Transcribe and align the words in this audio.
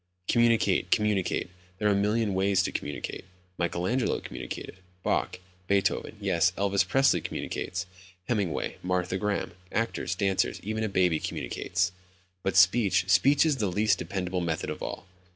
"Communicate. 0.27 0.89
Communicate. 0.89 1.47
There 1.77 1.87
are 1.87 1.91
a 1.91 1.95
million 1.95 2.33
ways 2.33 2.63
to 2.63 2.71
communicate. 2.71 3.23
Michelangelo 3.59 4.19
communicated, 4.19 4.77
Bach, 5.03 5.39
Beethoven, 5.67 6.17
yes, 6.19 6.53
Elvis 6.57 6.83
Presley 6.83 7.21
communicates. 7.21 7.85
Hemingway, 8.27 8.77
Martha 8.81 9.19
Graham, 9.19 9.51
actors, 9.71 10.15
dancers, 10.15 10.59
even 10.63 10.83
a 10.83 10.89
baby 10.89 11.19
communicates!" 11.19 11.91
"But 12.41 12.57
speech..." 12.57 13.05
"Speech 13.11 13.45
is 13.45 13.57
the 13.57 13.67
least 13.71 13.99
dependable 13.99 14.41
method 14.41 14.71
of 14.71 14.81
all. 14.81 15.05